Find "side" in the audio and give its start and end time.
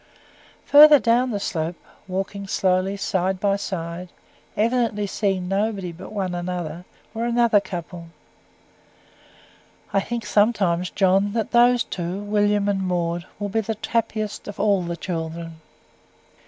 2.97-3.39, 3.55-4.09